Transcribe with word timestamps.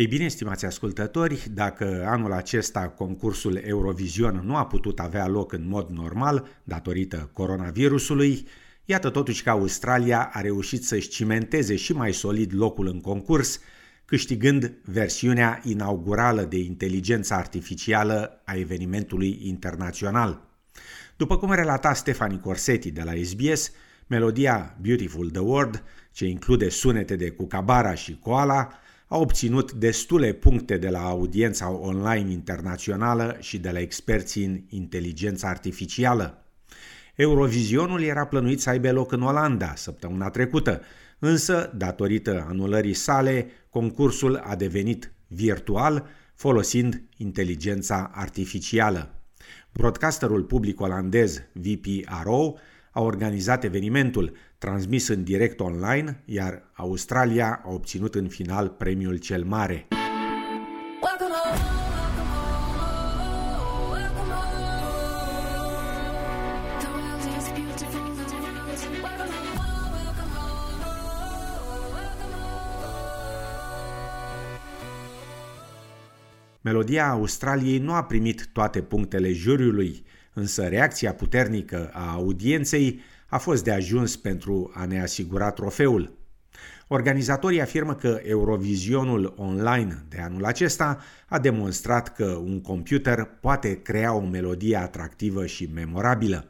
Ei 0.00 0.06
bine, 0.06 0.28
stimați 0.28 0.64
ascultători, 0.64 1.46
dacă 1.54 2.04
anul 2.06 2.32
acesta 2.32 2.88
concursul 2.88 3.56
Eurovision 3.56 4.42
nu 4.44 4.56
a 4.56 4.66
putut 4.66 4.98
avea 4.98 5.26
loc 5.26 5.52
în 5.52 5.68
mod 5.68 5.88
normal 5.88 6.46
datorită 6.64 7.30
coronavirusului, 7.32 8.46
iată 8.84 9.10
totuși 9.10 9.42
că 9.42 9.50
Australia 9.50 10.30
a 10.32 10.40
reușit 10.40 10.84
să-și 10.84 11.08
cimenteze 11.08 11.76
și 11.76 11.92
mai 11.92 12.12
solid 12.12 12.52
locul 12.54 12.86
în 12.86 13.00
concurs, 13.00 13.60
câștigând 14.04 14.72
versiunea 14.84 15.60
inaugurală 15.64 16.42
de 16.42 16.58
inteligență 16.58 17.34
artificială 17.34 18.42
a 18.44 18.54
evenimentului 18.54 19.38
internațional. 19.42 20.48
După 21.16 21.38
cum 21.38 21.52
relata 21.52 21.94
Stefani 21.94 22.40
Corsetti 22.40 22.90
de 22.90 23.02
la 23.02 23.12
SBS, 23.22 23.70
melodia 24.06 24.76
Beautiful 24.80 25.30
the 25.30 25.40
World, 25.40 25.82
ce 26.12 26.26
include 26.26 26.68
sunete 26.68 27.16
de 27.16 27.30
cucabara 27.30 27.94
și 27.94 28.18
koala, 28.18 28.72
a 29.12 29.18
obținut 29.18 29.72
destule 29.72 30.32
puncte 30.32 30.76
de 30.76 30.88
la 30.88 31.08
audiența 31.08 31.70
online 31.70 32.30
internațională 32.30 33.36
și 33.40 33.58
de 33.58 33.70
la 33.70 33.78
experții 33.78 34.44
în 34.44 34.60
inteligență 34.68 35.46
artificială. 35.46 36.44
Eurovizionul 37.14 38.02
era 38.02 38.26
plănuit 38.26 38.60
să 38.60 38.70
aibă 38.70 38.92
loc 38.92 39.12
în 39.12 39.22
Olanda 39.22 39.72
săptămâna 39.76 40.30
trecută, 40.30 40.80
însă, 41.18 41.72
datorită 41.76 42.46
anulării 42.48 42.94
sale, 42.94 43.50
concursul 43.70 44.36
a 44.36 44.56
devenit 44.56 45.12
virtual 45.26 46.06
folosind 46.34 47.02
inteligența 47.16 48.10
artificială. 48.14 49.14
Broadcasterul 49.72 50.42
public 50.42 50.80
olandez 50.80 51.42
VPRO 51.52 52.54
a 52.90 53.00
organizat 53.00 53.64
evenimentul, 53.64 54.36
transmis 54.58 55.08
în 55.08 55.24
direct 55.24 55.60
online, 55.60 56.22
iar 56.24 56.70
Australia 56.72 57.60
a 57.64 57.70
obținut 57.72 58.14
în 58.14 58.28
final 58.28 58.68
premiul 58.68 59.16
cel 59.16 59.44
mare. 59.44 59.86
Melodia 76.62 77.08
Australiei 77.08 77.78
nu 77.78 77.92
a 77.92 78.04
primit 78.04 78.48
toate 78.52 78.82
punctele 78.82 79.32
juriului, 79.32 80.04
însă 80.32 80.62
reacția 80.62 81.14
puternică 81.14 81.90
a 81.92 82.12
audienței 82.12 83.00
a 83.26 83.38
fost 83.38 83.64
de 83.64 83.72
ajuns 83.72 84.16
pentru 84.16 84.70
a 84.74 84.84
ne 84.84 85.02
asigura 85.02 85.50
trofeul. 85.50 86.18
Organizatorii 86.92 87.60
afirmă 87.60 87.94
că 87.94 88.20
Eurovizionul 88.22 89.34
online 89.36 90.04
de 90.08 90.20
anul 90.20 90.44
acesta 90.44 90.98
a 91.28 91.38
demonstrat 91.38 92.14
că 92.14 92.24
un 92.24 92.60
computer 92.60 93.24
poate 93.40 93.82
crea 93.82 94.14
o 94.14 94.20
melodie 94.20 94.76
atractivă 94.76 95.46
și 95.46 95.70
memorabilă. 95.74 96.44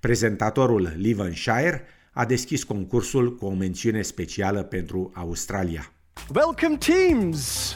Prezentatorul 0.00 0.96
Shire 1.32 1.84
a 2.12 2.24
deschis 2.24 2.64
concursul 2.64 3.36
cu 3.36 3.46
o 3.46 3.54
mențiune 3.54 4.02
specială 4.02 4.62
pentru 4.62 5.10
Australia. 5.14 5.92
Welcome 6.34 6.76
teams! 6.76 7.74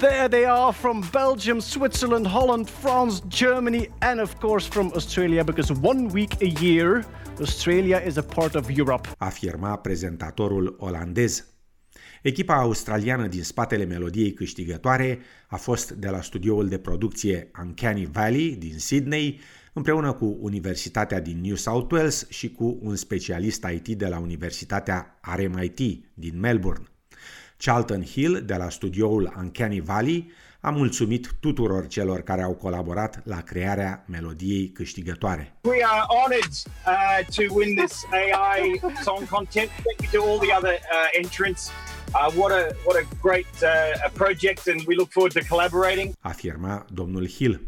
There 0.00 0.28
they 0.28 0.46
are 0.46 0.72
from 0.72 1.02
Belgium, 1.12 1.60
Switzerland, 1.60 2.26
Holland, 2.26 2.68
France, 2.68 3.20
Germany, 3.28 3.88
and 3.98 4.20
of 4.20 4.38
course 4.38 4.66
from 4.66 4.90
Australia, 4.94 5.44
because 5.44 5.72
one 5.82 6.08
week 6.08 6.40
a 6.40 6.46
year, 6.64 7.04
Australia 7.40 8.02
is 8.06 8.16
a 8.16 8.22
part 8.22 8.54
of 8.54 8.70
Europe. 8.70 9.08
Afirma 9.18 9.76
prezentatorul 9.76 10.76
olandez. 10.78 11.46
Echipa 12.22 12.54
australiană 12.54 13.26
din 13.26 13.42
spatele 13.42 13.84
melodiei 13.84 14.32
câștigătoare 14.32 15.18
a 15.48 15.56
fost 15.56 15.90
de 15.90 16.08
la 16.08 16.20
studioul 16.20 16.68
de 16.68 16.78
producție 16.78 17.50
Uncanny 17.62 18.06
Valley 18.12 18.56
din 18.56 18.78
Sydney, 18.78 19.40
împreună 19.72 20.12
cu 20.12 20.36
Universitatea 20.40 21.20
din 21.20 21.40
New 21.40 21.54
South 21.54 21.92
Wales 21.92 22.26
și 22.28 22.50
cu 22.50 22.78
un 22.82 22.96
specialist 22.96 23.66
IT 23.74 23.98
de 23.98 24.06
la 24.06 24.18
Universitatea 24.18 25.18
RMIT 25.36 25.78
din 26.14 26.38
Melbourne. 26.38 26.89
Charlton 27.60 28.02
Hill, 28.02 28.42
de 28.46 28.54
la 28.54 28.68
studioul 28.70 29.34
Uncanny 29.38 29.80
Valley, 29.80 30.32
a 30.60 30.70
mulțumit 30.70 31.32
tuturor 31.40 31.86
celor 31.86 32.20
care 32.20 32.42
au 32.42 32.52
colaborat 32.52 33.20
la 33.24 33.40
crearea 33.42 34.04
melodiei 34.08 34.68
câștigătoare. 34.68 35.56
We 35.62 35.84
are 35.84 36.04
honored 36.08 36.52
uh, 36.86 37.26
to 37.36 37.54
win 37.54 37.76
this 37.76 38.04
AI 38.10 38.80
song 39.02 39.28
contest. 39.28 39.68
Thank 39.68 40.12
you 40.12 40.22
to 40.22 40.30
all 40.30 40.38
the 40.38 40.56
other 40.58 40.72
uh, 40.72 41.18
entrants. 41.22 41.70
Uh, 42.14 42.32
what 42.36 42.52
a 42.52 42.66
what 42.86 42.96
a 43.02 43.06
great 43.22 43.54
uh, 43.62 44.10
project 44.12 44.66
and 44.66 44.80
we 44.86 44.94
look 44.94 45.10
forward 45.10 45.32
to 45.32 45.40
collaborating. 45.48 46.12
Afirma 46.20 46.86
domnul 46.92 47.26
Hill. 47.28 47.60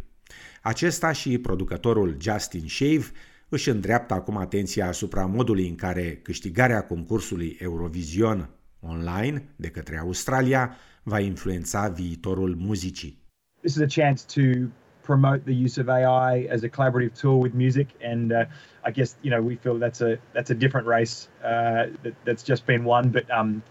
Acesta 0.62 1.12
și 1.12 1.38
producătorul 1.38 2.16
Justin 2.20 2.68
Shave 2.68 3.04
își 3.48 3.68
îndreaptă 3.68 4.14
acum 4.14 4.36
atenția 4.36 4.88
asupra 4.88 5.26
modului 5.26 5.68
în 5.68 5.74
care 5.74 6.20
câștigarea 6.22 6.84
concursului 6.84 7.56
Eurovision 7.60 8.50
online 8.82 9.42
de 9.56 9.68
către 9.68 9.98
Australia 9.98 10.76
va 11.02 11.18
influența 11.18 11.88
viitorul 11.88 12.54
muzicii. 12.58 13.20
This 13.60 13.76
is 13.76 13.82
a 13.82 14.00
chance 14.00 14.24
to 14.40 14.68
promote 15.02 15.44
the 15.44 15.64
use 15.64 15.80
of 15.80 15.88
AI 15.88 16.46
as 16.50 16.62
a 16.62 16.68
collaborative 16.68 17.14
tool 17.20 17.40
with 17.40 17.52
music, 17.54 17.88
and 18.00 18.32
uh, 18.32 18.44
I 18.84 18.90
guess 18.90 19.16
you 19.22 19.30
know 19.30 19.42
we 19.42 19.56
feel 19.56 19.78
that's 19.78 20.00
a 20.00 20.18
that's 20.32 20.50
a 20.50 20.54
different 20.54 20.86
race 20.86 21.28
uh, 21.44 21.86
that, 22.02 22.14
that's 22.24 22.42
just 22.42 22.66
been 22.66 22.84
won, 22.84 23.10
but 23.10 23.24
um, 23.30 23.62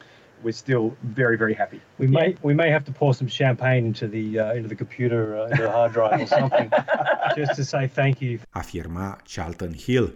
we're 0.44 0.52
still 0.66 0.96
very 1.04 1.38
very 1.38 1.54
happy. 1.54 1.82
We 1.98 2.08
yeah. 2.08 2.20
may 2.20 2.36
we 2.42 2.54
may 2.54 2.70
have 2.70 2.84
to 2.86 2.92
pour 2.92 3.14
some 3.14 3.28
champagne 3.28 3.86
into 3.86 4.08
the 4.08 4.40
uh, 4.40 4.54
into 4.54 4.70
the 4.70 4.76
computer 4.76 5.38
uh, 5.38 5.48
into 5.48 5.64
the 5.64 5.72
hard 5.72 5.94
drive 5.94 6.22
or 6.22 6.28
something 6.28 6.70
just 7.36 7.56
to 7.56 7.64
say 7.64 7.88
thank 7.88 8.22
you. 8.22 8.40
Afirma 8.56 9.18
Charlton 9.26 9.74
Hill. 9.74 10.12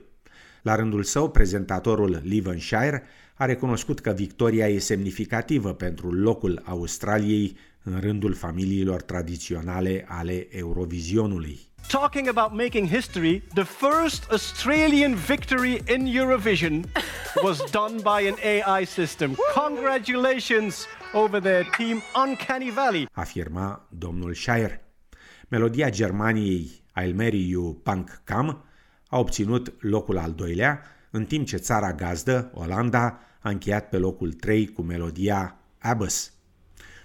La 0.65 0.75
rândul 0.75 1.03
său, 1.03 1.29
prezentatorul 1.29 2.21
Levenshire 2.23 3.03
a 3.33 3.45
recunoscut 3.45 3.99
că 3.99 4.11
victoria 4.11 4.67
e 4.67 4.79
semnificativă 4.79 5.73
pentru 5.73 6.11
locul 6.11 6.61
Australiei 6.63 7.57
în 7.83 7.99
rândul 7.99 8.33
familiilor 8.33 9.01
tradiționale 9.01 10.05
ale 10.07 10.47
Eurovizionului. 10.57 11.59
Talking 11.87 12.27
about 12.27 12.59
making 12.59 12.87
history, 12.87 13.43
the 13.53 13.63
first 13.63 14.27
Australian 14.31 15.15
victory 15.15 15.83
in 15.95 16.05
Eurovision 16.19 16.83
was 17.43 17.71
done 17.71 17.95
by 17.95 18.27
an 18.27 18.35
AI 18.43 18.85
system. 18.85 19.37
Congratulations 19.67 20.85
over 21.13 21.39
there, 21.39 21.67
team 21.77 22.01
Uncanny 22.27 22.69
Valley. 22.69 23.07
Afirma 23.11 23.87
domnul 23.89 24.33
Shire. 24.33 24.85
Melodia 25.47 25.89
Germaniei 25.89 26.69
I'll 27.01 27.13
Marry 27.15 27.49
You 27.49 27.73
Punk 27.83 28.21
Cam 28.23 28.65
a 29.15 29.19
obținut 29.19 29.73
locul 29.79 30.17
al 30.17 30.31
doilea, 30.31 30.81
în 31.09 31.25
timp 31.25 31.47
ce 31.47 31.57
țara 31.57 31.93
gazdă, 31.93 32.51
Olanda, 32.53 33.19
a 33.39 33.49
încheiat 33.49 33.89
pe 33.89 33.97
locul 33.97 34.33
3 34.33 34.67
cu 34.67 34.81
melodia 34.81 35.59
Abbas. 35.77 36.33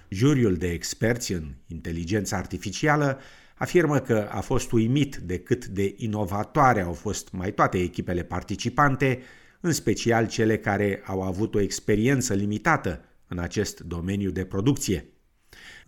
Juriul 0.09 0.57
de 0.57 0.71
experți 0.71 1.33
în 1.33 1.55
inteligență 1.67 2.35
artificială 2.35 3.21
afirmă 3.55 3.99
că 3.99 4.29
a 4.31 4.41
fost 4.41 4.73
uimit 4.73 5.17
de 5.17 5.39
cât 5.39 5.67
de 5.67 5.95
inovatoare 5.97 6.81
au 6.81 6.93
fost 6.93 7.33
mai 7.33 7.53
toate 7.53 7.79
echipele 7.79 8.23
participante, 8.23 9.23
în 9.61 9.73
special 9.73 10.29
cele 10.29 10.59
care 10.59 11.03
au 11.07 11.23
avut 11.23 11.55
o 11.55 11.61
experiență 11.61 12.35
limitată 12.35 13.05
în 13.27 13.39
acest 13.39 13.81
domeniu 13.81 14.31
de 14.31 14.45
producție. 14.45 15.07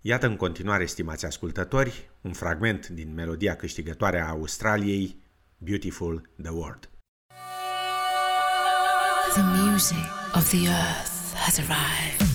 Iată 0.01 0.27
în 0.27 0.35
continuare, 0.35 0.85
stimați 0.85 1.25
ascultători, 1.25 2.09
un 2.21 2.33
fragment 2.33 2.87
din 2.87 3.13
melodia 3.13 3.55
câștigătoare 3.55 4.19
a 4.21 4.29
Australiei, 4.29 5.21
Beautiful 5.63 6.19
the 6.37 6.53
World. 6.53 6.87
The 9.35 9.43
music 9.63 9.97
of 10.35 10.51
the 10.51 10.67
earth 10.67 11.33
has 11.37 11.59
arrived. 11.59 12.32